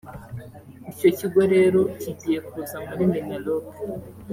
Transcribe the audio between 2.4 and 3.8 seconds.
kuza muri Minaloc